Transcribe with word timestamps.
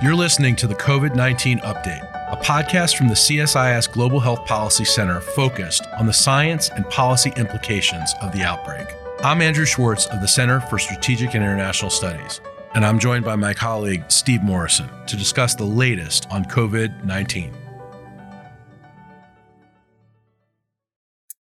You're 0.00 0.14
listening 0.14 0.54
to 0.56 0.68
the 0.68 0.76
COVID 0.76 1.16
19 1.16 1.58
Update, 1.58 2.32
a 2.32 2.36
podcast 2.36 2.96
from 2.96 3.08
the 3.08 3.14
CSIS 3.14 3.90
Global 3.90 4.20
Health 4.20 4.46
Policy 4.46 4.84
Center 4.84 5.20
focused 5.20 5.88
on 5.98 6.06
the 6.06 6.12
science 6.12 6.70
and 6.70 6.88
policy 6.88 7.32
implications 7.36 8.14
of 8.22 8.30
the 8.30 8.42
outbreak. 8.42 8.86
I'm 9.24 9.42
Andrew 9.42 9.64
Schwartz 9.64 10.06
of 10.06 10.20
the 10.20 10.28
Center 10.28 10.60
for 10.60 10.78
Strategic 10.78 11.34
and 11.34 11.42
International 11.42 11.90
Studies, 11.90 12.40
and 12.74 12.86
I'm 12.86 13.00
joined 13.00 13.24
by 13.24 13.34
my 13.34 13.52
colleague 13.52 14.04
Steve 14.06 14.44
Morrison 14.44 14.88
to 15.08 15.16
discuss 15.16 15.56
the 15.56 15.64
latest 15.64 16.28
on 16.30 16.44
COVID 16.44 17.04
19. 17.04 17.52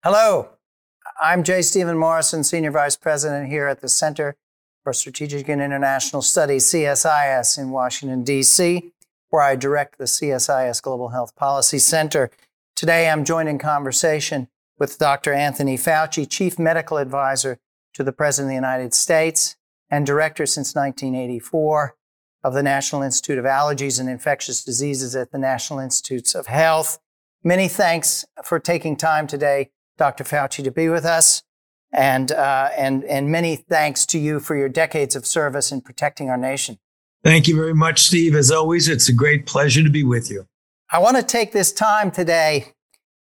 Hello, 0.02 0.48
I'm 1.20 1.43
J. 1.43 1.61
Stephen 1.61 1.98
Morrison, 1.98 2.43
Senior 2.43 2.70
Vice 2.70 2.96
President 2.96 3.50
here 3.50 3.66
at 3.66 3.82
the 3.82 3.88
Center 3.91 4.34
for 4.87 4.93
Strategic 4.93 5.48
and 5.48 5.61
International 5.61 6.23
Studies, 6.23 6.64
CSIS, 6.66 7.59
in 7.59 7.70
Washington, 7.70 8.23
D.C., 8.23 8.92
where 9.30 9.42
I 9.42 9.56
direct 9.56 9.98
the 9.98 10.05
CSIS 10.05 10.80
Global 10.80 11.09
Health 11.09 11.34
Policy 11.34 11.80
Center. 11.80 12.30
Today, 12.77 13.11
I'm 13.11 13.25
joined 13.25 13.48
in 13.48 13.59
conversation 13.59 14.47
with 14.78 14.97
Dr. 14.97 15.33
Anthony 15.33 15.77
Fauci, 15.77 16.30
Chief 16.30 16.56
Medical 16.56 16.98
Advisor 16.98 17.59
to 17.95 18.05
the 18.05 18.12
President 18.12 18.47
of 18.47 18.51
the 18.51 18.55
United 18.55 18.95
States 18.95 19.56
and 19.91 20.06
Director 20.06 20.47
since 20.47 20.77
1984 20.77 21.97
of 22.45 22.55
the 22.55 22.62
National 22.62 23.03
Institute 23.03 23.39
of 23.39 23.45
Allergies 23.45 23.98
and 23.98 24.09
Infectious 24.09 24.62
Diseases 24.62 25.16
at 25.16 25.33
the 25.33 25.39
National 25.39 25.80
Institutes 25.80 26.33
of 26.33 26.47
Health. 26.47 27.00
Many 27.42 27.66
thanks 27.66 28.25
for 28.45 28.61
taking 28.61 28.95
time 28.95 29.27
today, 29.27 29.70
Dr. 29.98 30.23
Fauci, 30.23 30.62
to 30.62 30.70
be 30.70 30.89
with 30.89 31.05
us. 31.05 31.42
And, 31.96 32.30
uh, 32.30 32.68
and, 32.77 33.05
and 33.05 33.32
many 33.32 33.56
thanks 33.56 34.05
to 34.06 34.18
you 34.18 34.38
for 34.38 34.55
your 34.55 34.68
decades 34.68 35.16
of 35.16 35.24
service 35.24 35.73
in 35.73 35.80
protecting 35.80 36.28
our 36.28 36.36
nation. 36.36 36.78
Thank 37.24 37.48
you 37.48 37.56
very 37.56 37.74
much, 37.74 38.02
Steve. 38.02 38.34
As 38.36 38.50
always, 38.50 38.86
it's 38.86 39.09
a 39.09 39.14
great 39.14 39.46
pleasure 39.46 39.83
to 39.83 39.88
be 39.88 40.05
with 40.05 40.30
you. 40.30 40.47
I 40.92 40.98
want 40.98 41.16
to 41.16 41.22
take 41.22 41.53
this 41.53 41.72
time 41.72 42.11
today 42.11 42.75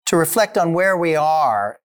to 0.06 0.17
reflect 0.17 0.59
on 0.59 0.73
where 0.73 0.97
we 0.97 1.15
are. 1.15 1.78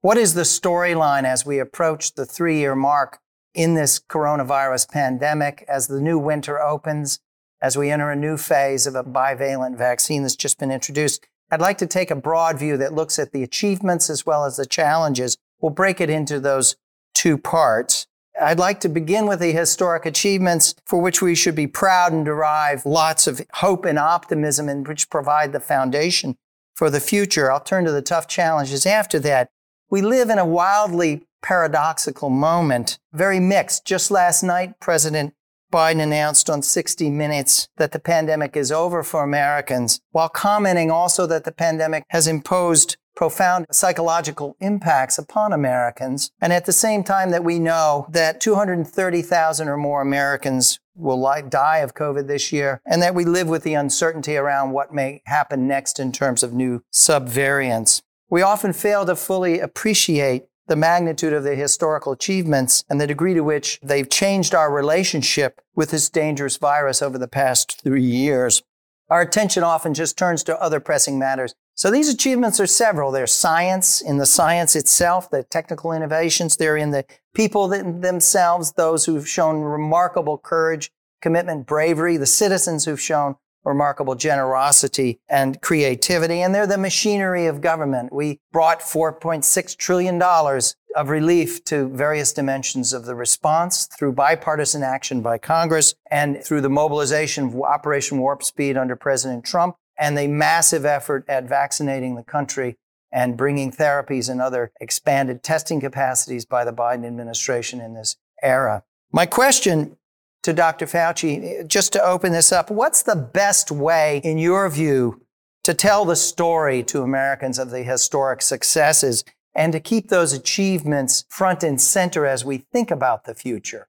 What 0.00 0.16
is 0.16 0.34
the 0.34 0.42
storyline 0.42 1.24
as 1.24 1.44
we 1.44 1.58
approach 1.58 2.14
the 2.14 2.24
three 2.24 2.58
year 2.58 2.76
mark 2.76 3.18
in 3.52 3.74
this 3.74 3.98
coronavirus 3.98 4.90
pandemic, 4.90 5.64
as 5.68 5.88
the 5.88 6.00
new 6.00 6.18
winter 6.18 6.62
opens, 6.62 7.18
as 7.60 7.76
we 7.76 7.90
enter 7.90 8.10
a 8.10 8.16
new 8.16 8.36
phase 8.36 8.86
of 8.86 8.94
a 8.94 9.02
bivalent 9.02 9.76
vaccine 9.76 10.22
that's 10.22 10.36
just 10.36 10.58
been 10.60 10.70
introduced? 10.70 11.26
I'd 11.50 11.60
like 11.60 11.78
to 11.78 11.86
take 11.86 12.12
a 12.12 12.16
broad 12.16 12.60
view 12.60 12.76
that 12.76 12.94
looks 12.94 13.18
at 13.18 13.32
the 13.32 13.42
achievements 13.42 14.08
as 14.08 14.24
well 14.24 14.44
as 14.44 14.56
the 14.56 14.64
challenges 14.64 15.36
We'll 15.60 15.70
break 15.70 16.00
it 16.00 16.10
into 16.10 16.40
those 16.40 16.76
two 17.14 17.38
parts. 17.38 18.06
I'd 18.40 18.58
like 18.58 18.80
to 18.80 18.88
begin 18.88 19.26
with 19.26 19.40
the 19.40 19.52
historic 19.52 20.06
achievements 20.06 20.74
for 20.86 21.00
which 21.00 21.20
we 21.20 21.34
should 21.34 21.54
be 21.54 21.66
proud 21.66 22.12
and 22.12 22.24
derive 22.24 22.86
lots 22.86 23.26
of 23.26 23.42
hope 23.54 23.84
and 23.84 23.98
optimism 23.98 24.68
and 24.68 24.86
which 24.86 25.10
provide 25.10 25.52
the 25.52 25.60
foundation 25.60 26.36
for 26.74 26.88
the 26.88 27.00
future. 27.00 27.52
I'll 27.52 27.60
turn 27.60 27.84
to 27.84 27.92
the 27.92 28.00
tough 28.00 28.26
challenges 28.26 28.86
after 28.86 29.18
that. 29.20 29.50
We 29.90 30.00
live 30.00 30.30
in 30.30 30.38
a 30.38 30.46
wildly 30.46 31.26
paradoxical 31.42 32.30
moment, 32.30 32.98
very 33.12 33.40
mixed. 33.40 33.84
Just 33.84 34.10
last 34.10 34.42
night, 34.42 34.80
President 34.80 35.34
Biden 35.72 36.00
announced 36.00 36.50
on 36.50 36.62
60 36.62 37.10
Minutes 37.10 37.68
that 37.76 37.92
the 37.92 37.98
pandemic 37.98 38.56
is 38.56 38.72
over 38.72 39.02
for 39.02 39.22
Americans, 39.22 40.00
while 40.10 40.28
commenting 40.28 40.90
also 40.90 41.26
that 41.26 41.44
the 41.44 41.52
pandemic 41.52 42.04
has 42.08 42.26
imposed 42.26 42.96
profound 43.14 43.66
psychological 43.70 44.56
impacts 44.60 45.18
upon 45.18 45.52
Americans. 45.52 46.30
And 46.40 46.52
at 46.52 46.66
the 46.66 46.72
same 46.72 47.04
time 47.04 47.30
that 47.30 47.44
we 47.44 47.58
know 47.58 48.06
that 48.10 48.40
230,000 48.40 49.68
or 49.68 49.76
more 49.76 50.00
Americans 50.00 50.80
will 50.94 51.20
die 51.48 51.78
of 51.78 51.94
COVID 51.94 52.26
this 52.26 52.52
year, 52.52 52.80
and 52.84 53.00
that 53.02 53.14
we 53.14 53.24
live 53.24 53.48
with 53.48 53.62
the 53.62 53.74
uncertainty 53.74 54.36
around 54.36 54.72
what 54.72 54.92
may 54.92 55.22
happen 55.26 55.66
next 55.66 55.98
in 55.98 56.12
terms 56.12 56.42
of 56.42 56.52
new 56.52 56.82
subvariants. 56.92 58.02
We 58.28 58.42
often 58.42 58.72
fail 58.72 59.04
to 59.06 59.16
fully 59.16 59.58
appreciate 59.60 60.46
the 60.68 60.76
magnitude 60.76 61.32
of 61.32 61.42
the 61.42 61.56
historical 61.56 62.12
achievements 62.12 62.84
and 62.88 63.00
the 63.00 63.06
degree 63.06 63.34
to 63.34 63.40
which 63.40 63.80
they've 63.82 64.08
changed 64.08 64.54
our 64.54 64.72
relationship 64.72 65.60
with 65.74 65.90
this 65.90 66.08
dangerous 66.08 66.56
virus 66.58 67.02
over 67.02 67.18
the 67.18 67.26
past 67.26 67.82
three 67.82 68.04
years. 68.04 68.62
Our 69.08 69.22
attention 69.22 69.64
often 69.64 69.94
just 69.94 70.16
turns 70.16 70.44
to 70.44 70.62
other 70.62 70.78
pressing 70.78 71.18
matters 71.18 71.54
so 71.80 71.90
these 71.90 72.10
achievements 72.10 72.60
are 72.60 72.66
several. 72.66 73.10
There's 73.10 73.32
science 73.32 74.02
in 74.02 74.18
the 74.18 74.26
science 74.26 74.76
itself, 74.76 75.30
the 75.30 75.44
technical 75.44 75.92
innovations. 75.92 76.58
They're 76.58 76.76
in 76.76 76.90
the 76.90 77.06
people 77.32 77.68
themselves, 77.68 78.72
those 78.72 79.06
who've 79.06 79.26
shown 79.26 79.62
remarkable 79.62 80.36
courage, 80.36 80.92
commitment, 81.22 81.66
bravery, 81.66 82.18
the 82.18 82.26
citizens 82.26 82.84
who've 82.84 83.00
shown 83.00 83.36
remarkable 83.64 84.14
generosity 84.14 85.20
and 85.30 85.62
creativity. 85.62 86.42
And 86.42 86.54
they're 86.54 86.66
the 86.66 86.76
machinery 86.76 87.46
of 87.46 87.62
government. 87.62 88.12
We 88.12 88.40
brought 88.52 88.80
$4.6 88.80 89.76
trillion 89.78 90.20
of 90.20 91.08
relief 91.08 91.64
to 91.64 91.88
various 91.88 92.34
dimensions 92.34 92.92
of 92.92 93.06
the 93.06 93.14
response 93.14 93.86
through 93.86 94.12
bipartisan 94.12 94.82
action 94.82 95.22
by 95.22 95.38
Congress 95.38 95.94
and 96.10 96.44
through 96.44 96.60
the 96.60 96.68
mobilization 96.68 97.46
of 97.46 97.62
Operation 97.62 98.18
Warp 98.18 98.42
Speed 98.42 98.76
under 98.76 98.96
President 98.96 99.46
Trump 99.46 99.76
and 100.00 100.16
the 100.16 100.26
massive 100.26 100.86
effort 100.86 101.24
at 101.28 101.44
vaccinating 101.44 102.16
the 102.16 102.24
country 102.24 102.78
and 103.12 103.36
bringing 103.36 103.70
therapies 103.70 104.30
and 104.30 104.40
other 104.40 104.72
expanded 104.80 105.42
testing 105.42 105.80
capacities 105.80 106.46
by 106.46 106.64
the 106.64 106.72
Biden 106.72 107.06
administration 107.06 107.80
in 107.80 107.94
this 107.94 108.16
era. 108.42 108.82
My 109.12 109.26
question 109.26 109.98
to 110.42 110.54
Dr. 110.54 110.86
Fauci, 110.86 111.66
just 111.68 111.92
to 111.92 112.02
open 112.02 112.32
this 112.32 112.50
up, 112.50 112.70
what's 112.70 113.02
the 113.02 113.16
best 113.16 113.70
way, 113.70 114.22
in 114.24 114.38
your 114.38 114.68
view, 114.70 115.20
to 115.64 115.74
tell 115.74 116.06
the 116.06 116.16
story 116.16 116.82
to 116.84 117.02
Americans 117.02 117.58
of 117.58 117.70
the 117.70 117.82
historic 117.82 118.40
successes 118.40 119.22
and 119.54 119.72
to 119.72 119.80
keep 119.80 120.08
those 120.08 120.32
achievements 120.32 121.26
front 121.28 121.62
and 121.62 121.78
center 121.78 122.24
as 122.24 122.44
we 122.44 122.58
think 122.72 122.90
about 122.90 123.24
the 123.24 123.34
future? 123.34 123.88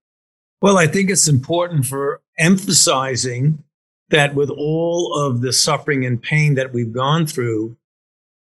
Well, 0.62 0.78
I 0.78 0.88
think 0.88 1.10
it's 1.10 1.28
important 1.28 1.86
for 1.86 2.22
emphasizing 2.38 3.64
that 4.12 4.36
with 4.36 4.50
all 4.50 5.14
of 5.18 5.42
the 5.42 5.52
suffering 5.52 6.06
and 6.06 6.22
pain 6.22 6.56
that 6.56 6.74
we've 6.74 6.94
gone 6.94 7.26
through, 7.26 7.78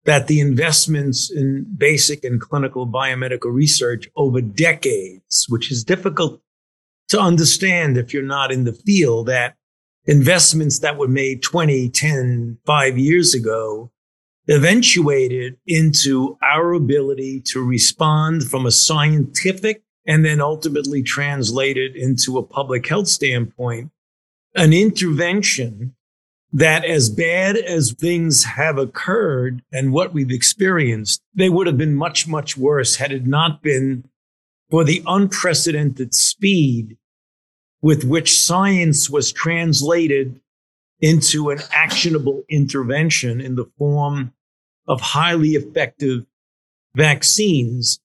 that 0.04 0.26
the 0.26 0.40
investments 0.40 1.30
in 1.30 1.66
basic 1.76 2.24
and 2.24 2.40
clinical 2.40 2.86
biomedical 2.86 3.52
research 3.52 4.08
over 4.16 4.40
decades, 4.40 5.46
which 5.48 5.72
is 5.72 5.82
difficult 5.82 6.40
to 7.08 7.18
understand 7.18 7.96
if 7.96 8.12
you're 8.12 8.22
not 8.22 8.52
in 8.52 8.64
the 8.64 8.72
field, 8.72 9.26
that 9.26 9.56
investments 10.06 10.80
that 10.80 10.98
were 10.98 11.08
made 11.08 11.42
20, 11.42 11.88
10, 11.88 12.58
five 12.66 12.98
years 12.98 13.34
ago 13.34 13.90
eventuated 14.48 15.56
into 15.66 16.36
our 16.42 16.74
ability 16.74 17.40
to 17.40 17.64
respond 17.64 18.44
from 18.44 18.66
a 18.66 18.70
scientific 18.70 19.82
and 20.06 20.22
then 20.22 20.38
ultimately 20.38 21.02
translated 21.02 21.96
into 21.96 22.36
a 22.36 22.42
public 22.42 22.86
health 22.86 23.08
standpoint 23.08 23.90
an 24.54 24.72
intervention 24.72 25.94
that 26.52 26.84
as 26.84 27.10
bad 27.10 27.56
as 27.56 27.92
things 27.92 28.44
have 28.44 28.78
occurred 28.78 29.62
and 29.72 29.92
what 29.92 30.14
we've 30.14 30.30
experienced, 30.30 31.20
they 31.34 31.48
would 31.48 31.66
have 31.66 31.76
been 31.76 31.96
much, 31.96 32.28
much 32.28 32.56
worse 32.56 32.96
had 32.96 33.10
it 33.10 33.26
not 33.26 33.60
been 33.60 34.04
for 34.70 34.84
the 34.84 35.02
unprecedented 35.06 36.14
speed 36.14 36.96
with 37.82 38.04
which 38.04 38.38
science 38.38 39.10
was 39.10 39.32
translated 39.32 40.40
into 41.00 41.50
an 41.50 41.58
actionable 41.72 42.44
intervention 42.48 43.40
in 43.40 43.56
the 43.56 43.70
form 43.76 44.32
of 44.86 45.00
highly 45.00 45.50
effective 45.50 46.24
vaccines 46.94 47.98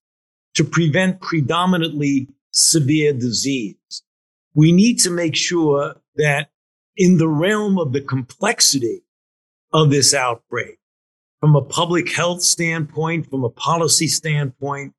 to 0.55 0.63
prevent 0.63 1.21
predominantly 1.21 2.27
severe 2.51 3.13
disease. 3.13 4.03
We 4.55 4.71
need 4.71 4.99
to 4.99 5.11
make 5.11 5.35
sure 5.35 5.95
that 6.19 6.49
in 6.95 7.17
the 7.17 7.27
realm 7.27 7.79
of 7.79 7.93
the 7.93 8.01
complexity 8.01 9.01
of 9.73 9.89
this 9.89 10.13
outbreak, 10.13 10.77
from 11.39 11.55
a 11.55 11.61
public 11.61 12.11
health 12.13 12.41
standpoint, 12.41 13.29
from 13.29 13.43
a 13.43 13.49
policy 13.49 14.07
standpoint, 14.07 14.93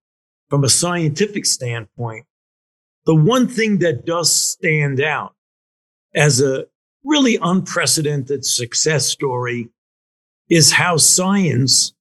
from 0.48 0.64
a 0.64 0.68
scientific 0.68 1.46
standpoint, 1.46 2.26
the 3.06 3.14
one 3.14 3.46
thing 3.46 3.78
that 3.78 4.04
does 4.04 4.34
stand 4.34 5.00
out 5.00 5.34
as 6.14 6.40
a 6.40 6.66
really 7.04 7.38
unprecedented 7.40 8.44
success 8.44 9.06
story 9.06 9.68
is 10.48 10.72
how 10.72 10.96
science 10.96 11.92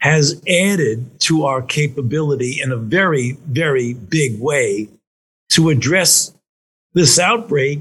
has 0.00 0.42
added 0.48 1.18
to 1.20 1.44
our 1.44 1.62
capability 1.62 2.60
in 2.62 2.70
a 2.70 2.76
very, 2.76 3.38
very 3.46 3.94
big 3.94 4.38
way 4.40 4.88
to 5.48 5.70
address 5.70 6.34
this 6.92 7.18
outbreak 7.18 7.80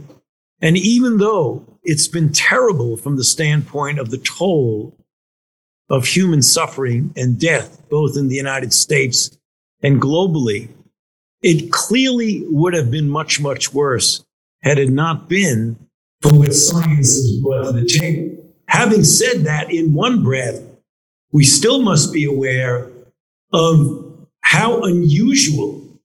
and 0.63 0.77
even 0.77 1.17
though 1.17 1.65
it's 1.83 2.07
been 2.07 2.31
terrible 2.31 2.95
from 2.95 3.17
the 3.17 3.23
standpoint 3.25 3.99
of 3.99 4.09
the 4.09 4.17
toll 4.17 4.95
of 5.89 6.05
human 6.05 6.41
suffering 6.41 7.13
and 7.17 7.37
death, 7.37 7.83
both 7.89 8.15
in 8.15 8.29
the 8.29 8.35
United 8.35 8.71
States 8.71 9.37
and 9.81 10.01
globally, 10.01 10.69
it 11.41 11.69
clearly 11.73 12.45
would 12.47 12.73
have 12.73 12.89
been 12.89 13.09
much, 13.09 13.41
much 13.41 13.73
worse 13.73 14.23
had 14.61 14.79
it 14.79 14.89
not 14.89 15.27
been 15.27 15.77
for 16.21 16.33
what 16.33 16.53
science 16.53 17.13
has 17.13 17.41
brought 17.41 17.65
to 17.65 17.71
the 17.73 17.85
table. 17.85 18.41
Having 18.69 19.03
said 19.03 19.43
that, 19.43 19.69
in 19.69 19.93
one 19.93 20.23
breath, 20.23 20.61
we 21.33 21.43
still 21.43 21.81
must 21.81 22.13
be 22.13 22.23
aware 22.23 22.89
of 23.51 24.15
how 24.39 24.81
unusual 24.83 25.99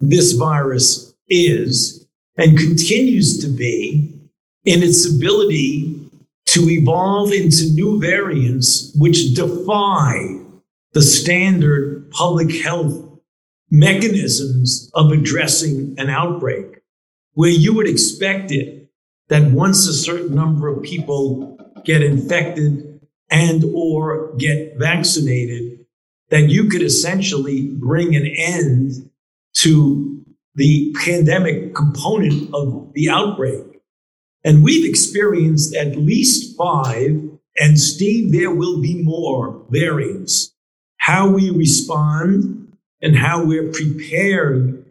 this 0.00 0.32
virus 0.32 1.14
is 1.30 2.05
and 2.36 2.58
continues 2.58 3.38
to 3.38 3.48
be 3.48 4.12
in 4.64 4.82
its 4.82 5.08
ability 5.08 6.00
to 6.46 6.68
evolve 6.68 7.32
into 7.32 7.70
new 7.72 8.00
variants 8.00 8.92
which 8.96 9.34
defy 9.34 10.38
the 10.92 11.02
standard 11.02 12.10
public 12.10 12.62
health 12.62 13.02
mechanisms 13.70 14.90
of 14.94 15.10
addressing 15.10 15.94
an 15.98 16.08
outbreak, 16.08 16.80
where 17.34 17.50
you 17.50 17.74
would 17.74 17.88
expect 17.88 18.50
it 18.52 18.88
that 19.28 19.50
once 19.50 19.86
a 19.86 19.92
certain 19.92 20.34
number 20.34 20.68
of 20.68 20.82
people 20.82 21.58
get 21.84 22.02
infected 22.02 23.00
and 23.30 23.64
or 23.74 24.34
get 24.36 24.76
vaccinated, 24.78 25.84
that 26.30 26.48
you 26.48 26.68
could 26.68 26.82
essentially 26.82 27.68
bring 27.72 28.14
an 28.14 28.26
end 28.26 29.10
to 29.52 30.05
the 30.56 30.94
pandemic 31.04 31.74
component 31.74 32.52
of 32.54 32.92
the 32.94 33.08
outbreak. 33.10 33.62
And 34.42 34.64
we've 34.64 34.88
experienced 34.88 35.74
at 35.74 35.96
least 35.96 36.56
five, 36.56 37.20
and 37.58 37.78
Steve, 37.78 38.32
there 38.32 38.54
will 38.54 38.80
be 38.80 39.02
more 39.02 39.64
variants. 39.70 40.54
How 40.98 41.28
we 41.28 41.50
respond 41.50 42.76
and 43.02 43.16
how 43.16 43.44
we're 43.44 43.70
prepared 43.70 44.84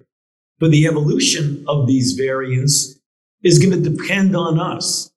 for 0.60 0.70
the 0.70 0.88
evolution 0.88 1.66
of 1.68 1.88
these 1.88 2.14
variants 2.14 3.00
is 3.44 3.60
going 3.60 3.72
to 3.72 3.90
depend 3.90 4.36
on 4.36 4.60
us. 4.60 5.12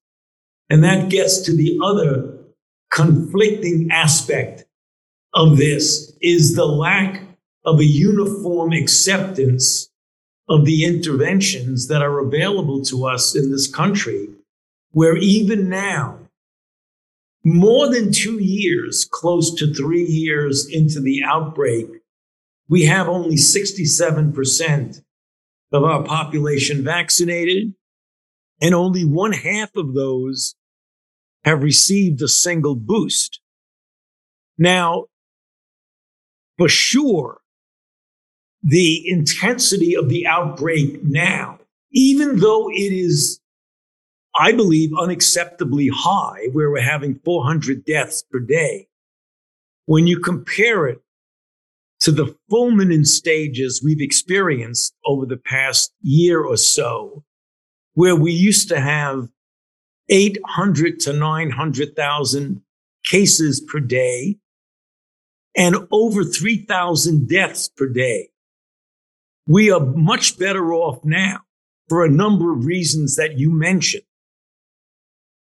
And 0.70 0.82
that 0.82 1.10
gets 1.10 1.40
to 1.42 1.56
the 1.56 1.78
other 1.82 2.38
conflicting 2.90 3.90
aspect 3.90 4.64
of 5.34 5.56
this 5.56 6.12
is 6.20 6.56
the 6.56 6.66
lack 6.66 7.22
of 7.64 7.80
a 7.80 7.84
uniform 7.84 8.72
acceptance 8.72 9.87
of 10.48 10.64
the 10.64 10.84
interventions 10.84 11.88
that 11.88 12.02
are 12.02 12.20
available 12.20 12.82
to 12.82 13.06
us 13.06 13.34
in 13.34 13.50
this 13.50 13.66
country, 13.66 14.28
where 14.92 15.16
even 15.16 15.68
now, 15.68 16.18
more 17.44 17.88
than 17.92 18.12
two 18.12 18.38
years, 18.38 19.06
close 19.10 19.54
to 19.54 19.72
three 19.72 20.04
years 20.04 20.68
into 20.70 21.00
the 21.00 21.22
outbreak, 21.24 21.86
we 22.68 22.84
have 22.84 23.08
only 23.08 23.36
67% 23.36 25.02
of 25.72 25.84
our 25.84 26.02
population 26.02 26.82
vaccinated, 26.82 27.74
and 28.60 28.74
only 28.74 29.04
one 29.04 29.32
half 29.32 29.74
of 29.76 29.94
those 29.94 30.54
have 31.44 31.62
received 31.62 32.20
a 32.22 32.28
single 32.28 32.74
boost. 32.74 33.40
Now, 34.58 35.06
for 36.56 36.68
sure, 36.68 37.38
the 38.62 39.08
intensity 39.08 39.96
of 39.96 40.08
the 40.08 40.26
outbreak 40.26 41.02
now, 41.04 41.58
even 41.92 42.38
though 42.38 42.68
it 42.70 42.92
is, 42.92 43.40
I 44.38 44.52
believe, 44.52 44.90
unacceptably 44.90 45.88
high, 45.92 46.48
where 46.52 46.70
we're 46.70 46.80
having 46.80 47.20
400 47.24 47.84
deaths 47.84 48.24
per 48.30 48.40
day, 48.40 48.88
when 49.86 50.06
you 50.06 50.18
compare 50.20 50.86
it 50.86 51.00
to 52.00 52.12
the 52.12 52.36
fulminant 52.50 53.06
stages 53.06 53.82
we've 53.82 54.00
experienced 54.00 54.94
over 55.04 55.26
the 55.26 55.36
past 55.36 55.92
year 56.00 56.42
or 56.42 56.56
so, 56.56 57.24
where 57.94 58.16
we 58.16 58.32
used 58.32 58.68
to 58.68 58.80
have 58.80 59.28
800 60.08 61.00
to 61.00 61.12
900,000 61.12 62.62
cases 63.04 63.60
per 63.60 63.80
day 63.80 64.38
and 65.56 65.76
over 65.90 66.22
3,000 66.22 67.28
deaths 67.28 67.68
per 67.68 67.88
day. 67.88 68.30
We 69.48 69.70
are 69.70 69.80
much 69.80 70.38
better 70.38 70.74
off 70.74 71.02
now 71.04 71.40
for 71.88 72.04
a 72.04 72.10
number 72.10 72.52
of 72.52 72.66
reasons 72.66 73.16
that 73.16 73.38
you 73.38 73.50
mentioned. 73.50 74.04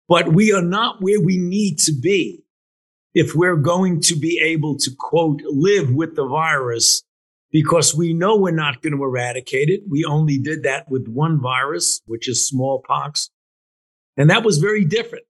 But 0.08 0.30
we 0.30 0.54
are 0.54 0.62
not 0.62 1.02
where 1.02 1.20
we 1.20 1.38
need 1.38 1.78
to 1.80 1.92
be 1.92 2.46
if 3.14 3.36
we're 3.36 3.58
going 3.58 4.00
to 4.02 4.16
be 4.16 4.40
able 4.42 4.78
to, 4.78 4.92
quote, 4.98 5.42
live 5.44 5.94
with 5.94 6.16
the 6.16 6.26
virus 6.26 7.04
because 7.52 7.94
we 7.94 8.14
know 8.14 8.38
we're 8.38 8.52
not 8.52 8.82
going 8.82 8.96
to 8.96 9.04
eradicate 9.04 9.68
it. 9.68 9.82
We 9.90 10.06
only 10.06 10.38
did 10.38 10.64
that 10.64 10.90
with 10.90 11.10
one 11.10 11.42
virus, 11.42 12.02
which 12.06 12.30
is 12.30 12.48
smallpox. 12.48 13.30
And 14.16 14.30
that 14.30 14.46
was 14.46 14.58
very 14.58 14.86
different. 14.86 15.26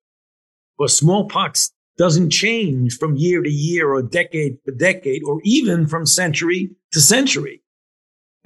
But 0.77 0.91
smallpox 0.91 1.71
doesn't 1.97 2.29
change 2.29 2.95
from 2.99 3.15
year 3.15 3.41
to 3.41 3.49
year 3.49 3.91
or 3.91 4.03
decade 4.03 4.59
to 4.65 4.71
decade 4.71 5.23
or 5.23 5.41
even 5.43 5.87
from 5.87 6.05
century 6.05 6.69
to 6.91 7.01
century. 7.01 7.63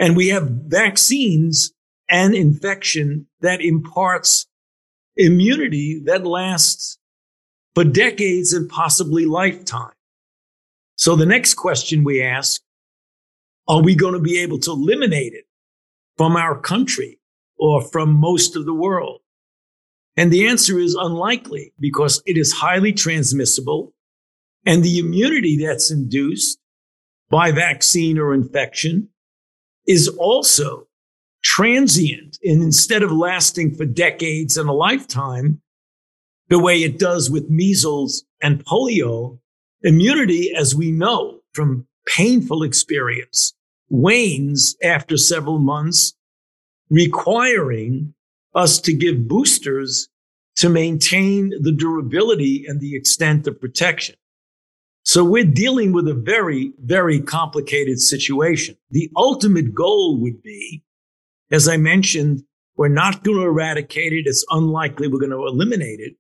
And 0.02 0.18
we 0.18 0.30
have 0.30 0.50
vaccines 0.50 1.74
and 2.10 2.34
infection 2.34 3.28
that 3.42 3.62
imparts 3.62 4.48
immunity 5.16 6.02
that 6.06 6.26
lasts 6.26 6.98
for 7.76 7.84
decades 7.84 8.52
and 8.52 8.68
possibly 8.68 9.28
lifetime. 9.28 9.94
So 10.96 11.16
the 11.16 11.28
next 11.28 11.54
question 11.54 12.04
we 12.04 12.20
ask, 12.20 12.64
are 13.68 13.84
we 13.84 13.94
going 13.94 14.16
to 14.16 14.20
be 14.20 14.40
able 14.40 14.58
to 14.62 14.72
eliminate 14.72 15.34
it 15.34 15.46
from 16.18 16.36
our 16.36 16.60
country 16.60 17.20
or 17.60 17.84
from 17.84 18.12
most 18.12 18.56
of 18.56 18.66
the 18.66 18.74
world? 18.74 19.22
And 20.18 20.34
the 20.34 20.48
answer 20.48 20.80
is 20.80 20.96
unlikely 20.96 21.74
because 21.80 22.24
it 22.26 22.38
is 22.38 22.52
highly 22.54 22.92
transmissible 22.92 23.94
and 24.66 24.82
the 24.82 24.98
immunity 24.98 25.64
that's 25.64 25.92
induced 25.92 26.60
by 27.30 27.52
vaccine 27.52 28.18
or 28.18 28.34
infection 28.34 29.10
is 29.88 30.08
also 30.08 30.88
transient. 31.44 32.38
And 32.44 32.62
instead 32.62 33.04
of 33.04 33.12
lasting 33.12 33.76
for 33.76 33.86
decades 33.86 34.58
and 34.58 34.70
a 34.70 34.74
lifetime, 34.74 35.62
the 36.50 36.60
way 36.60 36.84
it 36.84 37.00
does 37.00 37.30
with 37.30 37.50
measles 37.50 38.24
and 38.42 38.64
polio, 38.66 39.40
immunity, 39.84 40.54
as 40.56 40.76
we 40.76 40.92
know 40.92 41.40
from 41.54 41.88
painful 42.16 42.64
experience, 42.64 43.54
wanes 43.90 44.76
after 44.84 45.18
several 45.18 45.60
months, 45.60 46.14
requiring 46.90 48.14
us 48.54 48.80
to 48.82 48.94
give 48.94 49.28
boosters 49.28 50.10
to 50.58 50.70
maintain 50.70 51.54
the 51.62 51.72
durability 51.72 52.66
and 52.68 52.82
the 52.82 52.96
extent 52.96 53.48
of 53.48 53.60
protection. 53.60 54.16
So 55.04 55.24
we're 55.24 55.46
dealing 55.46 55.94
with 55.94 56.08
a 56.08 56.14
very, 56.14 56.74
very 56.84 57.20
complicated 57.20 58.00
situation. 58.00 58.78
The 58.92 59.10
ultimate 59.16 59.74
goal 59.74 60.20
would 60.22 60.44
be, 60.44 60.84
as 61.52 61.68
I 61.68 61.78
mentioned, 61.78 62.44
we're 62.76 62.88
not 62.88 63.24
going 63.24 63.38
to 63.38 63.44
eradicate 63.44 64.14
it. 64.14 64.28
It's 64.28 64.46
unlikely 64.50 65.08
we're 65.08 65.20
going 65.20 65.32
to 65.32 65.48
eliminate 65.48 66.00
it. 66.00 66.16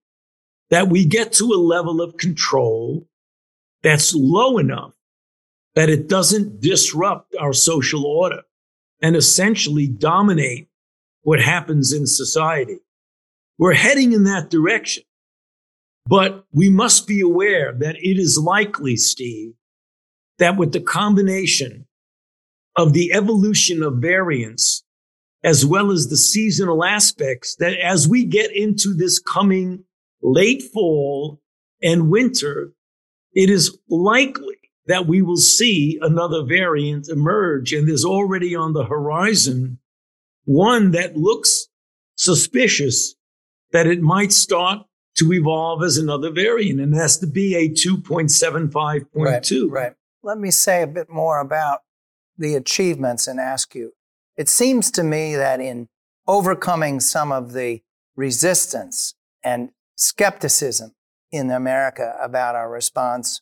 That 0.70 0.90
we 0.90 1.06
get 1.06 1.34
to 1.34 1.46
a 1.46 1.56
level 1.56 2.02
of 2.02 2.18
control 2.18 3.08
that's 3.84 4.14
low 4.16 4.58
enough 4.58 4.94
that 5.76 5.90
it 5.90 6.08
doesn't 6.08 6.62
disrupt 6.62 7.36
our 7.36 7.54
social 7.54 8.06
order 8.06 8.42
and 9.02 9.16
essentially 9.16 9.88
dominate 9.88 10.68
what 11.24 11.40
happens 11.40 11.94
in 11.94 12.06
society. 12.06 12.80
We're 13.58 13.74
heading 13.74 14.12
in 14.14 14.24
that 14.26 14.50
direction. 14.50 15.04
But 16.06 16.46
we 16.52 16.70
must 16.70 17.08
be 17.08 17.22
aware 17.22 17.74
that 17.74 17.96
it 17.98 18.20
is 18.20 18.38
likely, 18.38 18.98
Steve, 18.98 19.54
that 20.40 20.58
with 20.58 20.72
the 20.74 20.82
combination 20.82 21.88
of 22.76 22.94
the 22.94 23.14
evolution 23.14 23.84
of 23.84 23.98
variants 23.98 24.84
as 25.44 25.66
well 25.66 25.92
as 25.92 26.08
the 26.08 26.18
seasonal 26.18 26.84
aspects, 26.84 27.56
that 27.56 27.74
as 27.80 28.08
we 28.08 28.26
get 28.26 28.56
into 28.56 28.94
this 28.94 29.20
coming 29.20 29.84
late 30.22 30.62
fall 30.62 31.42
and 31.82 32.12
winter, 32.12 32.74
it 33.34 33.50
is 33.50 33.78
likely 33.90 34.58
that 34.86 35.08
we 35.08 35.22
will 35.22 35.38
see 35.38 35.98
another 36.02 36.44
variant 36.44 37.10
emerge. 37.10 37.74
And 37.74 37.88
there's 37.88 38.06
already 38.06 38.56
on 38.56 38.74
the 38.74 38.86
horizon 38.86 39.80
one 40.46 40.92
that 40.92 41.16
looks 41.16 41.68
suspicious 42.16 43.16
that 43.72 43.88
it 43.88 44.02
might 44.02 44.32
start 44.32 44.86
to 45.18 45.34
evolve 45.34 45.84
as 45.84 45.98
another 45.98 46.32
variant, 46.32 46.80
and 46.80 46.94
it 46.94 46.98
has 46.98 47.18
to 47.20 47.28
be 47.28 47.56
a 47.56 47.70
2.75.2. 47.70 49.06
Right, 49.14 49.52
right. 49.72 49.94
Let 50.24 50.38
me 50.38 50.52
say 50.52 50.84
a 50.84 50.88
bit 50.88 51.10
more 51.10 51.40
about 51.40 51.82
the 52.38 52.56
achievements 52.56 53.28
and 53.28 53.40
ask 53.40 53.76
you. 53.76 53.94
It 54.38 54.50
seems 54.50 54.90
to 54.92 55.04
me 55.04 55.36
that 55.36 55.60
in 55.60 55.90
overcoming 56.28 57.00
some 57.00 57.32
of 57.32 57.54
the 57.54 57.82
resistance 58.16 59.16
and 59.44 59.72
skepticism 59.96 60.94
in 61.32 61.52
America 61.52 62.16
about 62.22 62.56
our 62.56 62.70
response, 62.70 63.42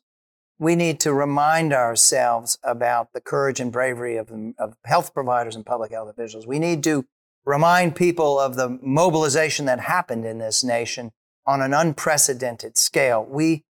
we 0.58 0.76
need 0.76 1.00
to 1.00 1.14
remind 1.14 1.74
ourselves 1.74 2.58
about 2.64 3.14
the 3.14 3.22
courage 3.22 3.60
and 3.60 3.72
bravery 3.72 4.18
of, 4.18 4.32
of 4.58 4.76
health 4.86 5.14
providers 5.14 5.56
and 5.56 5.66
public 5.66 5.92
health 5.92 6.10
officials. 6.10 6.46
We 6.46 6.60
need 6.60 6.84
to 6.84 7.06
remind 7.46 7.96
people 7.96 8.40
of 8.40 8.56
the 8.56 8.78
mobilization 8.82 9.66
that 9.66 9.80
happened 9.80 10.26
in 10.26 10.40
this 10.40 10.64
nation 10.64 11.12
on 11.50 11.64
an 11.64 11.74
unprecedented 11.74 12.78
scale. 12.78 13.26
We 13.28 13.64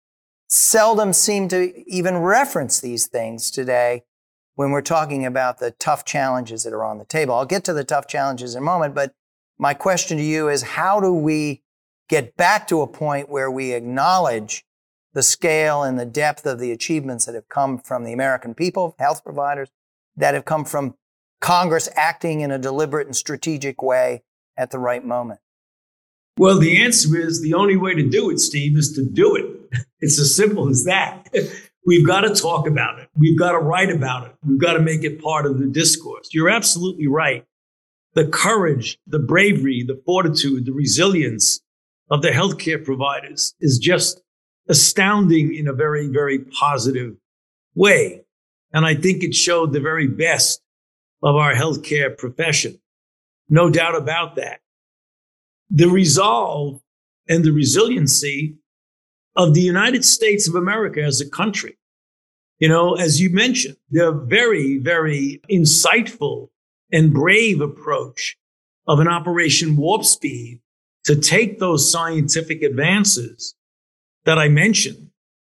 seldom 0.47 1.13
seem 1.13 1.47
to 1.49 1.87
even 1.87 2.17
reference 2.17 2.79
these 2.79 3.05
things 3.05 3.51
today 3.51 4.01
when 4.55 4.71
we're 4.71 4.81
talking 4.81 5.27
about 5.27 5.59
the 5.59 5.69
tough 5.69 6.03
challenges 6.03 6.63
that 6.63 6.73
are 6.73 6.83
on 6.83 6.97
the 6.97 7.05
table. 7.05 7.35
I'll 7.35 7.45
get 7.45 7.63
to 7.65 7.73
the 7.73 7.83
tough 7.83 8.07
challenges 8.07 8.55
in 8.55 8.63
a 8.63 8.65
moment, 8.65 8.95
but 8.95 9.13
my 9.59 9.75
question 9.75 10.17
to 10.17 10.23
you 10.23 10.49
is 10.49 10.63
how 10.63 10.99
do 10.99 11.13
we 11.13 11.61
get 12.09 12.35
back 12.35 12.67
to 12.69 12.81
a 12.81 12.87
point 12.87 13.29
where 13.29 13.51
we 13.51 13.73
acknowledge 13.73 14.65
the 15.13 15.21
scale 15.21 15.83
and 15.83 15.99
the 15.99 16.05
depth 16.05 16.47
of 16.47 16.57
the 16.57 16.71
achievements 16.71 17.27
that 17.27 17.35
have 17.35 17.47
come 17.47 17.77
from 17.77 18.03
the 18.03 18.13
American 18.13 18.55
people, 18.55 18.95
health 18.97 19.23
providers, 19.23 19.69
that 20.15 20.33
have 20.33 20.45
come 20.45 20.65
from 20.65 20.95
Congress 21.41 21.89
acting 21.95 22.41
in 22.41 22.49
a 22.49 22.57
deliberate 22.57 23.05
and 23.05 23.15
strategic 23.15 23.83
way 23.83 24.23
at 24.57 24.71
the 24.71 24.79
right 24.79 25.05
moment? 25.05 25.41
Well, 26.37 26.59
the 26.59 26.83
answer 26.83 27.17
is 27.17 27.41
the 27.41 27.55
only 27.55 27.77
way 27.77 27.95
to 27.95 28.07
do 28.07 28.29
it, 28.29 28.39
Steve, 28.39 28.77
is 28.77 28.93
to 28.93 29.05
do 29.05 29.35
it. 29.35 29.53
It's 29.99 30.19
as 30.19 30.35
simple 30.35 30.69
as 30.69 30.83
that. 30.83 31.27
We've 31.87 32.05
got 32.05 32.21
to 32.21 32.35
talk 32.35 32.67
about 32.67 32.99
it. 32.99 33.09
We've 33.17 33.37
got 33.37 33.53
to 33.53 33.57
write 33.57 33.89
about 33.89 34.27
it. 34.27 34.35
We've 34.45 34.59
got 34.59 34.73
to 34.73 34.79
make 34.79 35.03
it 35.03 35.19
part 35.19 35.47
of 35.47 35.57
the 35.57 35.65
discourse. 35.65 36.29
You're 36.33 36.51
absolutely 36.51 37.07
right. 37.07 37.43
The 38.13 38.27
courage, 38.27 38.99
the 39.07 39.17
bravery, 39.17 39.83
the 39.87 39.99
fortitude, 40.05 40.65
the 40.67 40.71
resilience 40.71 41.61
of 42.11 42.21
the 42.21 42.29
healthcare 42.29 42.83
providers 42.85 43.55
is 43.59 43.79
just 43.79 44.21
astounding 44.69 45.55
in 45.55 45.67
a 45.67 45.73
very, 45.73 46.07
very 46.09 46.39
positive 46.39 47.15
way. 47.73 48.23
And 48.71 48.85
I 48.85 48.93
think 48.93 49.23
it 49.23 49.33
showed 49.33 49.73
the 49.73 49.79
very 49.79 50.07
best 50.07 50.61
of 51.23 51.35
our 51.35 51.55
healthcare 51.55 52.15
profession. 52.15 52.79
No 53.49 53.71
doubt 53.71 53.95
about 53.95 54.35
that. 54.35 54.59
The 55.69 55.87
resolve 55.87 56.81
and 57.27 57.43
the 57.43 57.51
resiliency 57.51 58.55
of 59.35 59.53
the 59.53 59.61
United 59.61 60.03
States 60.03 60.47
of 60.47 60.55
America 60.55 61.01
as 61.01 61.21
a 61.21 61.29
country. 61.29 61.77
You 62.59 62.69
know, 62.69 62.95
as 62.95 63.21
you 63.21 63.29
mentioned, 63.29 63.77
the 63.91 64.11
very, 64.11 64.79
very 64.79 65.41
insightful 65.51 66.49
and 66.91 67.13
brave 67.13 67.61
approach 67.61 68.35
of 68.87 68.99
an 68.99 69.07
Operation 69.07 69.75
Warp 69.77 70.03
Speed 70.03 70.61
to 71.03 71.15
take 71.15 71.59
those 71.59 71.89
scientific 71.89 72.63
advances 72.63 73.55
that 74.25 74.39
I 74.39 74.49
mentioned 74.49 75.09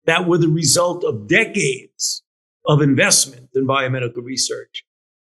that 0.06 0.26
were 0.26 0.38
the 0.38 0.48
result 0.48 1.04
of 1.04 1.28
decades 1.28 2.22
of 2.66 2.80
investment 2.80 3.50
in 3.54 3.66
biomedical 3.66 4.22
research 4.22 4.84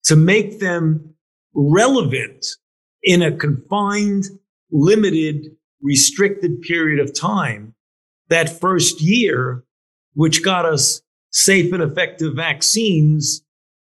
to 0.04 0.16
make 0.16 0.60
them 0.60 1.14
relevant 1.54 2.46
in 3.02 3.22
a 3.22 3.36
confined, 3.36 4.26
limited, 4.72 5.46
restricted 5.82 6.62
period 6.62 7.00
of 7.00 7.18
time. 7.18 7.74
That 8.28 8.60
first 8.60 9.00
year, 9.00 9.64
which 10.14 10.44
got 10.44 10.64
us 10.64 11.02
safe 11.30 11.72
and 11.72 11.82
effective 11.82 12.34
vaccines 12.34 13.42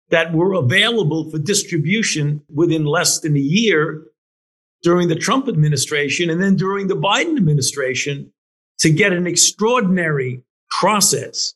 that 0.09 0.33
were 0.33 0.53
available 0.53 1.29
for 1.29 1.37
distribution 1.37 2.41
within 2.53 2.85
less 2.85 3.19
than 3.19 3.35
a 3.35 3.41
year 3.41 4.05
during 4.83 5.07
the 5.07 5.15
Trump 5.15 5.47
administration 5.47 6.29
and 6.29 6.41
then 6.41 6.55
during 6.55 6.87
the 6.87 6.95
Biden 6.95 7.35
administration 7.35 8.31
to 8.79 8.89
get 8.89 9.11
an 9.11 9.27
extraordinary 9.27 10.43
process 10.69 11.55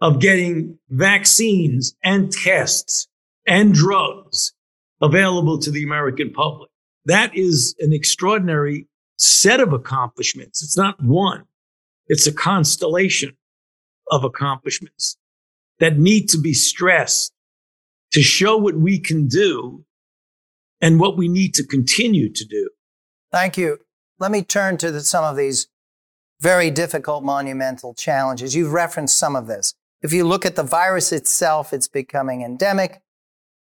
of 0.00 0.20
getting 0.20 0.78
vaccines 0.90 1.96
and 2.04 2.30
tests 2.30 3.08
and 3.46 3.74
drugs 3.74 4.52
available 5.00 5.58
to 5.58 5.70
the 5.70 5.82
American 5.82 6.32
public. 6.32 6.67
That 7.08 7.34
is 7.34 7.74
an 7.80 7.94
extraordinary 7.94 8.86
set 9.16 9.60
of 9.60 9.72
accomplishments. 9.72 10.62
It's 10.62 10.76
not 10.76 11.02
one, 11.02 11.44
it's 12.06 12.26
a 12.26 12.32
constellation 12.32 13.36
of 14.10 14.24
accomplishments 14.24 15.16
that 15.80 15.98
need 15.98 16.28
to 16.28 16.38
be 16.38 16.52
stressed 16.52 17.32
to 18.12 18.22
show 18.22 18.58
what 18.58 18.76
we 18.76 18.98
can 18.98 19.26
do 19.26 19.84
and 20.82 21.00
what 21.00 21.16
we 21.16 21.28
need 21.28 21.54
to 21.54 21.66
continue 21.66 22.30
to 22.30 22.44
do. 22.44 22.68
Thank 23.32 23.56
you. 23.56 23.78
Let 24.18 24.30
me 24.30 24.42
turn 24.42 24.76
to 24.78 24.90
the, 24.90 25.00
some 25.00 25.24
of 25.24 25.36
these 25.36 25.68
very 26.40 26.70
difficult, 26.70 27.24
monumental 27.24 27.94
challenges. 27.94 28.54
You've 28.54 28.72
referenced 28.72 29.16
some 29.16 29.34
of 29.34 29.46
this. 29.46 29.74
If 30.02 30.12
you 30.12 30.24
look 30.24 30.44
at 30.44 30.56
the 30.56 30.62
virus 30.62 31.10
itself, 31.12 31.72
it's 31.72 31.88
becoming 31.88 32.42
endemic. 32.42 33.00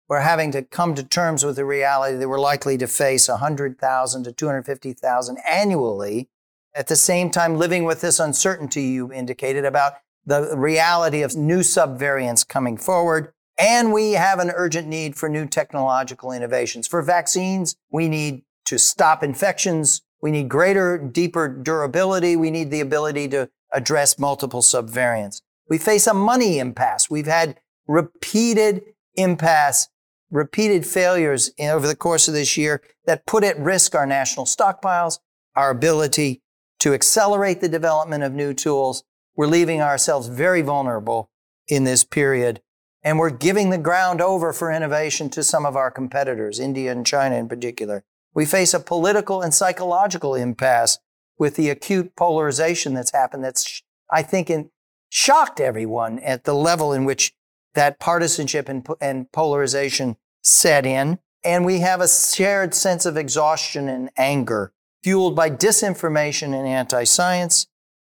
We're 0.09 0.21
having 0.21 0.53
to 0.53 0.63
come 0.63 0.95
to 0.95 1.03
terms 1.03 1.45
with 1.45 1.57
the 1.57 1.65
reality 1.65 2.17
that 2.19 2.29
we're 2.29 2.39
likely 2.39 2.77
to 2.79 2.87
face 2.87 3.29
100,000 3.29 4.25
to 4.25 4.33
250,000 4.33 5.39
annually. 5.49 6.29
At 6.75 6.89
the 6.89 6.97
same 6.97 7.31
time, 7.31 7.57
living 7.57 7.85
with 7.85 8.01
this 8.01 8.21
uncertainty 8.21 8.83
you 8.83 9.13
indicated 9.13 9.65
about 9.65 9.95
the 10.27 10.57
reality 10.57 11.23
of 11.23 11.37
new 11.37 11.61
subvariants 11.61 12.47
coming 12.47 12.77
forward. 12.77 13.33
And 13.57 13.93
we 13.93 14.13
have 14.13 14.41
an 14.41 14.51
urgent 14.55 14.89
need 14.89 15.17
for 15.17 15.29
new 15.29 15.47
technological 15.47 16.33
innovations. 16.33 16.89
For 16.89 17.03
vaccines, 17.03 17.77
we 17.91 18.09
need 18.09 18.43
to 18.67 18.79
stop 18.79 19.23
infections. 19.23 20.03
We 20.21 20.33
need 20.33 20.49
greater, 20.49 20.99
deeper 20.99 21.49
durability. 21.49 22.37
We 22.37 22.51
need 22.51 22.71
the 22.71 22.81
ability 22.81 23.29
to 23.29 23.49
address 23.73 24.19
multiple 24.19 24.61
subvariants. 24.61 25.41
We 25.69 25.79
face 25.79 26.07
a 26.07 26.15
money 26.15 26.59
impasse. 26.59 27.09
We've 27.09 27.27
had 27.27 27.59
repeated 27.87 28.83
impasse, 29.15 29.89
repeated 30.35 30.85
failures 30.85 31.53
over 31.61 31.87
the 31.87 31.95
course 31.95 32.27
of 32.27 32.35
this 32.35 32.57
year 32.57 32.83
that 33.07 33.25
put 33.25 33.45
at 33.45 33.59
risk 33.59 33.95
our 33.95 34.05
national 34.05 34.47
stockpiles, 34.47 35.21
our 35.55 35.71
ability 35.71 36.43
to 36.81 36.93
accelerate 36.93 37.61
the 37.61 37.69
development 37.69 38.25
of 38.25 38.33
new 38.33 38.53
tools. 38.53 39.05
We're 39.37 39.47
leaving 39.47 39.81
ourselves 39.81 40.27
very 40.27 40.61
vulnerable 40.61 41.31
in 41.69 41.85
this 41.85 42.03
period 42.03 42.61
and 43.05 43.19
we're 43.19 43.31
giving 43.31 43.71
the 43.71 43.79
ground 43.79 44.21
over 44.21 44.53
for 44.53 44.73
innovation 44.73 45.29
to 45.31 45.45
some 45.45 45.65
of 45.65 45.77
our 45.77 45.91
competitors, 45.91 46.59
India 46.59 46.91
and 46.91 47.07
China 47.07 47.37
in 47.37 47.49
particular. 47.49 48.03
We 48.35 48.47
face 48.47 48.75
a 48.75 48.81
political 48.81 49.43
and 49.43 49.55
psychological 49.55 50.35
impasse 50.35 50.99
with 51.39 51.55
the 51.55 51.69
acute 51.69 52.17
polarization 52.17 52.95
that's 52.95 53.13
happened 53.13 53.45
that's, 53.45 53.83
I 54.11 54.23
think, 54.23 54.51
in, 54.51 54.71
shocked 55.11 55.61
everyone 55.61 56.19
at 56.21 56.45
the 56.45 56.55
level 56.55 56.93
in 56.93 57.05
which 57.05 57.35
that 57.75 58.01
partisanship 58.01 58.69
and, 58.69 58.87
and 59.01 59.31
polarization 59.31 60.17
set 60.45 60.87
in. 60.87 61.19
And 61.43 61.65
we 61.65 61.81
have 61.81 62.01
a 62.01 62.09
shared 62.09 62.75
sense 62.75 63.05
of 63.05 63.17
exhaustion 63.17 63.89
and 63.89 64.11
anger 64.17 64.73
fueled 65.03 65.37
by 65.37 65.51
disinformation 65.51 66.55
and 66.55 66.67
anti 66.67 67.05
science 67.05 67.67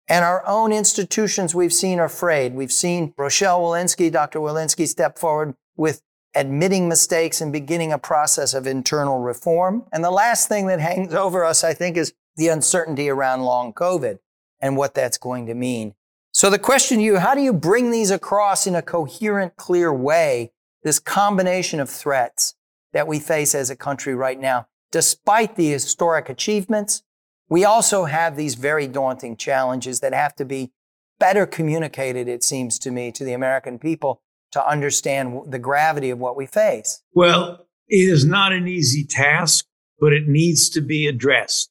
and 0.09 0.25
our 0.25 0.47
own 0.47 0.73
institutions 0.73 1.55
we've 1.55 1.73
seen 1.73 1.99
are 1.99 2.09
frayed. 2.09 2.55
We've 2.55 2.73
seen 2.73 3.13
Rochelle 3.17 3.61
Walensky, 3.61 4.11
Dr. 4.11 4.39
Walensky 4.39 4.87
step 4.87 5.19
forward 5.19 5.55
with 5.77 6.03
admitting 6.35 6.89
mistakes 6.89 7.41
and 7.41 7.53
beginning 7.53 7.93
a 7.93 7.99
process 7.99 8.55
of 8.55 8.67
internal 8.67 9.19
reform. 9.19 9.85
And 9.93 10.05
the 10.05 10.11
last 10.11 10.49
thing 10.49 10.67
that 10.69 10.81
hangs 10.81 11.15
over 11.15 11.45
us, 11.45 11.65
I 11.65 11.75
think, 11.75 11.97
is 11.97 12.13
the 12.37 12.49
uncertainty 12.49 13.09
around 13.09 13.43
long 13.43 13.73
COVID 13.73 14.19
and 14.61 14.77
what 14.77 14.95
that's 14.95 15.19
going 15.19 15.47
to 15.47 15.55
mean. 15.55 15.95
So 16.33 16.51
the 16.51 16.59
question 16.59 16.99
to 16.99 17.05
you, 17.05 17.19
how 17.19 17.35
do 17.35 17.41
you 17.41 17.53
bring 17.53 17.91
these 17.91 18.11
across 18.11 18.67
in 18.67 18.75
a 18.75 18.83
coherent, 18.83 19.57
clear 19.57 19.93
way, 19.93 20.53
this 20.87 20.99
combination 20.99 21.81
of 21.81 21.91
threats 21.91 22.55
that 22.93 23.07
we 23.07 23.19
face 23.19 23.55
as 23.55 23.69
a 23.69 23.77
country 23.77 24.15
right 24.15 24.41
now, 24.41 24.67
despite 24.91 25.57
the 25.57 25.69
historic 25.69 26.29
achievements 26.29 27.03
we 27.49 27.65
also 27.65 28.05
have 28.05 28.37
these 28.37 28.55
very 28.55 28.87
daunting 28.87 29.37
challenges 29.37 30.01
that 30.01 30.13
have 30.13 30.35
to 30.37 30.45
be 30.45 30.73
better 31.19 31.47
communicated, 31.47 32.29
it 32.29 32.43
seems 32.43 32.79
to 32.81 32.91
me, 32.91 33.13
to 33.13 33.25
the 33.25 33.33
American 33.33 33.79
people 33.79 34.21
to 34.53 34.69
understand 34.69 35.41
the 35.49 35.59
gravity 35.59 36.11
of 36.11 36.19
what 36.19 36.37
we 36.37 36.47
face. 36.47 37.03
Well, 37.15 37.67
it 37.89 38.09
is 38.09 38.25
not 38.25 38.53
an 38.53 38.67
easy 38.67 39.05
task, 39.05 39.67
but 40.01 40.13
it 40.13 40.27
needs 40.27 40.69
to 40.71 40.81
be 40.81 41.07
addressed. 41.07 41.71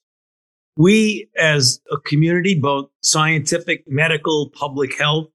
We, 0.78 1.30
as 1.38 1.82
a 1.92 1.98
community, 1.98 2.60
both 2.60 2.90
scientific, 3.02 3.84
medical, 3.88 4.50
public 4.50 4.98
health, 4.98 5.28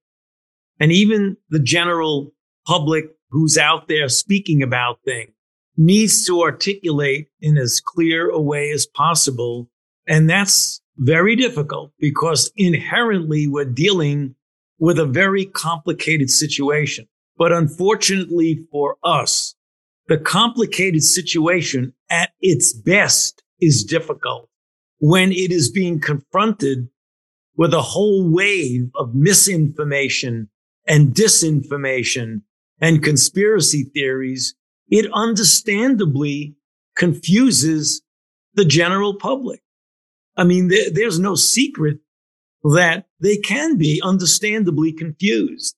and 0.78 0.92
even 0.92 1.37
the 1.50 1.60
general 1.60 2.32
public 2.66 3.10
who's 3.30 3.56
out 3.56 3.88
there 3.88 4.08
speaking 4.08 4.62
about 4.62 5.00
things, 5.04 5.30
needs 5.76 6.26
to 6.26 6.42
articulate 6.42 7.28
in 7.40 7.56
as 7.56 7.80
clear 7.80 8.28
a 8.28 8.40
way 8.40 8.70
as 8.70 8.87
possible 8.87 9.70
and 10.10 10.28
that's 10.28 10.80
very 10.99 11.37
difficult 11.37 11.92
because 12.00 12.50
inherently 12.56 13.46
we're 13.46 13.64
dealing 13.64 14.34
with 14.78 14.99
a 14.99 15.06
very 15.06 15.46
complicated 15.46 16.30
situation. 16.30 17.06
But 17.37 17.52
unfortunately 17.52 18.66
for 18.72 18.96
us, 19.04 19.54
the 20.08 20.18
complicated 20.18 21.04
situation 21.04 21.94
at 22.10 22.30
its 22.40 22.72
best 22.72 23.42
is 23.60 23.84
difficult 23.84 24.49
when 24.99 25.30
it 25.30 25.52
is 25.52 25.70
being 25.70 26.00
confronted 26.00 26.88
with 27.56 27.72
a 27.72 27.82
whole 27.82 28.28
wave 28.28 28.90
of 28.96 29.14
misinformation 29.14 30.50
and 30.88 31.14
disinformation 31.14 32.42
and 32.80 33.02
conspiracy 33.02 33.84
theories. 33.94 34.54
It 34.88 35.10
understandably 35.12 36.54
confuses 36.96 38.02
the 38.54 38.64
general 38.64 39.14
public. 39.14 39.60
I 40.37 40.44
mean, 40.44 40.68
there, 40.68 40.90
there's 40.90 41.18
no 41.18 41.34
secret 41.34 41.99
that 42.62 43.06
they 43.20 43.37
can 43.37 43.76
be 43.76 44.00
understandably 44.02 44.92
confused. 44.92 45.76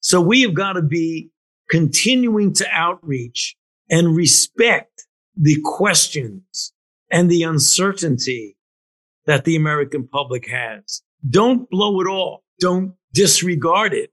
So 0.00 0.20
we 0.20 0.42
have 0.42 0.54
got 0.54 0.74
to 0.74 0.82
be 0.82 1.30
continuing 1.70 2.52
to 2.54 2.66
outreach 2.70 3.56
and 3.90 4.16
respect 4.16 5.06
the 5.36 5.58
questions 5.64 6.72
and 7.10 7.30
the 7.30 7.42
uncertainty 7.42 8.56
that 9.26 9.44
the 9.44 9.56
American 9.56 10.08
public 10.08 10.48
has. 10.48 11.02
Don't 11.28 11.68
blow 11.70 12.00
it 12.00 12.06
off. 12.06 12.40
Don't 12.58 12.94
disregard 13.12 13.94
it, 13.94 14.11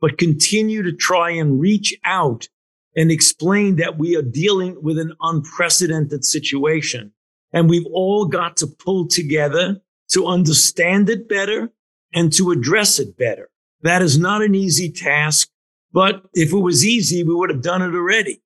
but 0.00 0.18
continue 0.18 0.82
to 0.82 0.92
try 0.92 1.30
and 1.30 1.60
reach 1.60 1.94
out 2.04 2.48
and 2.96 3.10
explain 3.10 3.76
that 3.76 3.98
we 3.98 4.16
are 4.16 4.22
dealing 4.22 4.76
with 4.82 4.98
an 4.98 5.12
unprecedented 5.20 6.24
situation. 6.24 7.12
And 7.52 7.68
we've 7.68 7.86
all 7.92 8.26
got 8.26 8.56
to 8.58 8.66
pull 8.66 9.08
together 9.08 9.80
to 10.10 10.26
understand 10.26 11.08
it 11.08 11.28
better 11.28 11.72
and 12.12 12.32
to 12.34 12.50
address 12.50 12.98
it 12.98 13.16
better. 13.16 13.50
That 13.82 14.02
is 14.02 14.18
not 14.18 14.42
an 14.42 14.54
easy 14.54 14.90
task, 14.90 15.48
but 15.92 16.22
if 16.34 16.52
it 16.52 16.58
was 16.58 16.84
easy, 16.84 17.22
we 17.22 17.34
would 17.34 17.50
have 17.50 17.62
done 17.62 17.82
it 17.82 17.94
already. 17.94 18.42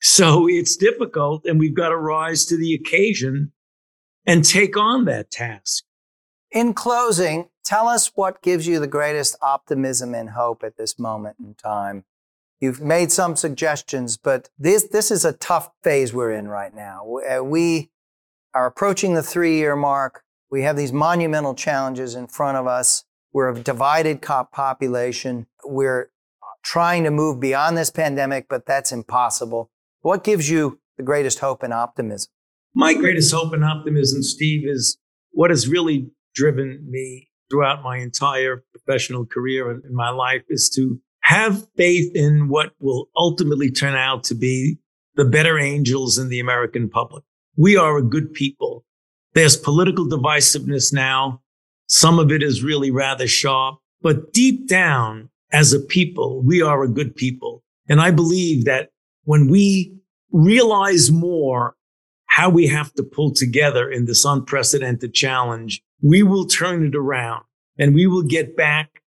So 0.00 0.46
it's 0.48 0.76
difficult 0.76 1.46
and 1.46 1.58
we've 1.58 1.74
got 1.74 1.88
to 1.88 1.96
rise 1.96 2.44
to 2.46 2.56
the 2.56 2.74
occasion 2.74 3.52
and 4.26 4.44
take 4.44 4.76
on 4.76 5.06
that 5.06 5.30
task. 5.30 5.84
In 6.50 6.74
closing, 6.74 7.48
tell 7.64 7.88
us 7.88 8.12
what 8.14 8.42
gives 8.42 8.66
you 8.66 8.78
the 8.78 8.86
greatest 8.86 9.36
optimism 9.42 10.14
and 10.14 10.30
hope 10.30 10.62
at 10.62 10.76
this 10.76 10.98
moment 10.98 11.36
in 11.38 11.54
time. 11.54 12.04
You've 12.60 12.80
made 12.80 13.10
some 13.10 13.36
suggestions, 13.36 14.16
but 14.16 14.48
this, 14.58 14.84
this 14.84 15.10
is 15.10 15.24
a 15.24 15.32
tough 15.32 15.70
phase 15.82 16.12
we're 16.12 16.32
in 16.32 16.48
right 16.48 16.74
now. 16.74 17.04
We 17.42 17.90
uh, 18.54 18.58
are 18.58 18.66
approaching 18.66 19.14
the 19.14 19.22
three 19.22 19.56
year 19.56 19.76
mark. 19.76 20.22
We 20.50 20.62
have 20.62 20.76
these 20.76 20.92
monumental 20.92 21.54
challenges 21.54 22.14
in 22.14 22.28
front 22.28 22.56
of 22.56 22.66
us. 22.66 23.04
We're 23.32 23.50
a 23.50 23.58
divided 23.58 24.22
population. 24.22 25.46
We're 25.64 26.10
trying 26.62 27.04
to 27.04 27.10
move 27.10 27.40
beyond 27.40 27.76
this 27.76 27.90
pandemic, 27.90 28.46
but 28.48 28.64
that's 28.64 28.92
impossible. 28.92 29.70
What 30.02 30.22
gives 30.22 30.48
you 30.48 30.80
the 30.96 31.02
greatest 31.02 31.40
hope 31.40 31.62
and 31.62 31.72
optimism? 31.72 32.30
My 32.74 32.94
greatest 32.94 33.32
hope 33.34 33.52
and 33.52 33.64
optimism, 33.64 34.22
Steve, 34.22 34.66
is 34.66 34.96
what 35.32 35.50
has 35.50 35.68
really 35.68 36.10
driven 36.34 36.86
me 36.88 37.28
throughout 37.54 37.84
my 37.84 37.98
entire 37.98 38.64
professional 38.72 39.24
career 39.24 39.70
and 39.70 39.84
in 39.84 39.94
my 39.94 40.10
life 40.10 40.42
is 40.48 40.68
to 40.68 41.00
have 41.22 41.64
faith 41.76 42.10
in 42.16 42.48
what 42.48 42.72
will 42.80 43.08
ultimately 43.16 43.70
turn 43.70 43.94
out 43.94 44.24
to 44.24 44.34
be 44.34 44.76
the 45.14 45.24
better 45.24 45.56
angels 45.56 46.18
in 46.18 46.28
the 46.28 46.40
American 46.40 46.88
public. 46.88 47.22
We 47.56 47.76
are 47.76 47.96
a 47.96 48.02
good 48.02 48.34
people. 48.34 48.84
There's 49.34 49.56
political 49.56 50.04
divisiveness 50.04 50.92
now. 50.92 51.42
Some 51.86 52.18
of 52.18 52.32
it 52.32 52.42
is 52.42 52.64
really 52.64 52.90
rather 52.90 53.28
sharp, 53.28 53.78
but 54.02 54.32
deep 54.32 54.66
down 54.66 55.30
as 55.52 55.72
a 55.72 55.78
people, 55.78 56.42
we 56.42 56.60
are 56.60 56.82
a 56.82 56.88
good 56.88 57.14
people. 57.14 57.62
And 57.88 58.00
I 58.00 58.10
believe 58.10 58.64
that 58.64 58.90
when 59.22 59.46
we 59.46 59.96
realize 60.32 61.12
more 61.12 61.76
how 62.34 62.50
we 62.50 62.66
have 62.66 62.92
to 62.94 63.04
pull 63.04 63.32
together 63.32 63.88
in 63.88 64.06
this 64.06 64.24
unprecedented 64.24 65.14
challenge, 65.14 65.80
we 66.02 66.24
will 66.24 66.46
turn 66.46 66.84
it 66.84 66.96
around 66.96 67.44
and 67.78 67.94
we 67.94 68.08
will 68.08 68.24
get 68.24 68.56
back 68.56 69.02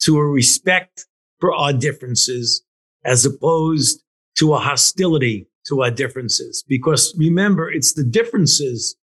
to 0.00 0.18
a 0.18 0.26
respect 0.26 1.06
for 1.38 1.54
our 1.54 1.72
differences 1.72 2.64
as 3.04 3.24
opposed 3.24 4.02
to 4.34 4.52
a 4.52 4.58
hostility 4.58 5.46
to 5.64 5.80
our 5.80 5.92
differences. 5.92 6.64
Because 6.66 7.14
remember, 7.16 7.70
it's 7.70 7.92
the 7.92 8.02
differences 8.02 8.96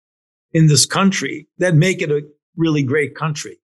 in 0.51 0.67
this 0.67 0.86
country 0.86 1.48
that 1.59 1.74
make 1.74 2.01
it 2.01 2.12
a 2.12 2.27
really 2.57 2.83
great 2.83 3.15
country. 3.15 3.59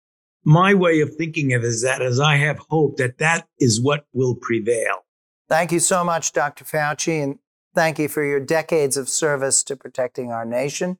My 0.43 0.73
way 0.73 0.99
of 0.99 1.15
thinking 1.15 1.53
of 1.53 1.63
it 1.63 1.67
is 1.67 1.83
that 1.83 2.01
as 2.01 2.19
I 2.19 2.35
have 2.35 2.59
hope 2.69 2.97
that 2.97 3.17
that 3.19 3.47
is 3.59 3.81
what 3.81 4.05
will 4.11 4.35
prevail. 4.35 5.05
Thank 5.47 5.71
you 5.71 5.79
so 5.79 6.03
much, 6.03 6.33
Dr. 6.33 6.65
Fauci. 6.65 7.23
And 7.23 7.39
thank 7.73 7.99
you 7.99 8.07
for 8.07 8.23
your 8.23 8.39
decades 8.39 8.97
of 8.97 9.09
service 9.09 9.63
to 9.63 9.75
protecting 9.75 10.31
our 10.31 10.45
nation. 10.45 10.97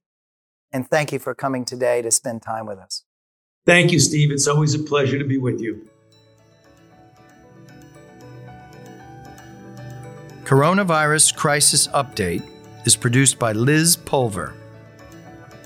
And 0.72 0.88
thank 0.88 1.12
you 1.12 1.20
for 1.20 1.36
coming 1.36 1.66
today 1.66 2.02
to 2.02 2.12
spend 2.12 2.42
time 2.42 2.66
with 2.66 2.80
us. 2.80 3.04
Thank 3.66 3.92
you, 3.92 4.00
Steve. 4.00 4.32
It's 4.32 4.48
always 4.48 4.74
a 4.74 4.80
pleasure 4.80 5.20
to 5.20 5.26
be 5.26 5.38
with 5.38 5.62
you. 5.62 5.88
Coronavirus 10.44 11.36
Crisis 11.36 11.88
Update 11.88 12.44
is 12.86 12.96
produced 12.96 13.38
by 13.38 13.52
Liz 13.52 13.96
Pulver. 13.96 14.54